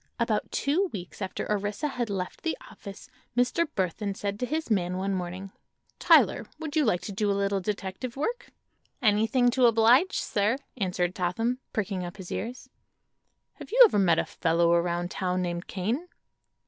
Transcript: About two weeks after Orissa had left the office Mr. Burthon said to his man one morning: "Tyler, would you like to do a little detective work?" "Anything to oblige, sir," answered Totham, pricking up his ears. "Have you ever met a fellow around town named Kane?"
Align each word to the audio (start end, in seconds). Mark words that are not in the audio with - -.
About 0.19 0.51
two 0.51 0.87
weeks 0.91 1.21
after 1.21 1.45
Orissa 1.47 1.89
had 1.89 2.09
left 2.09 2.41
the 2.41 2.57
office 2.71 3.07
Mr. 3.37 3.67
Burthon 3.75 4.15
said 4.15 4.39
to 4.39 4.47
his 4.47 4.71
man 4.71 4.97
one 4.97 5.13
morning: 5.13 5.51
"Tyler, 5.99 6.47
would 6.57 6.75
you 6.75 6.83
like 6.85 7.01
to 7.01 7.11
do 7.11 7.29
a 7.29 7.37
little 7.37 7.59
detective 7.59 8.17
work?" 8.17 8.49
"Anything 8.99 9.51
to 9.51 9.67
oblige, 9.67 10.17
sir," 10.17 10.57
answered 10.75 11.13
Totham, 11.13 11.59
pricking 11.71 12.03
up 12.03 12.17
his 12.17 12.31
ears. 12.31 12.67
"Have 13.57 13.69
you 13.71 13.79
ever 13.85 13.99
met 13.99 14.17
a 14.17 14.25
fellow 14.25 14.71
around 14.73 15.11
town 15.11 15.43
named 15.43 15.67
Kane?" 15.67 16.07